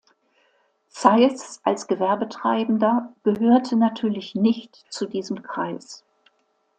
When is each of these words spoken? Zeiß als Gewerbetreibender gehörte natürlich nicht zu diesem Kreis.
Zeiß 0.87 1.61
als 1.63 1.85
Gewerbetreibender 1.85 3.13
gehörte 3.23 3.75
natürlich 3.75 4.33
nicht 4.33 4.83
zu 4.89 5.05
diesem 5.05 5.43
Kreis. 5.43 6.03